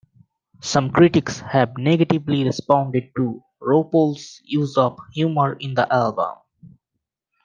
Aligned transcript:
Some 0.63 0.89
critics 0.89 1.41
have 1.41 1.77
negatively 1.77 2.43
responded 2.43 3.11
to 3.17 3.43
RuPaul's 3.61 4.41
use 4.43 4.75
of 4.75 4.97
humor 5.13 5.53
in 5.59 5.75
the 5.75 5.93
album. 5.93 6.37